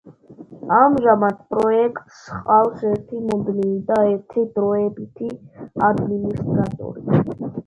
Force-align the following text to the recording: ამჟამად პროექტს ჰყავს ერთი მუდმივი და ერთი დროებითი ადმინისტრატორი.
ამჟამად 0.77 1.35
პროექტს 1.51 2.23
ჰყავს 2.37 2.81
ერთი 2.93 3.21
მუდმივი 3.27 3.77
და 3.91 3.99
ერთი 4.15 4.47
დროებითი 4.57 5.31
ადმინისტრატორი. 5.91 7.25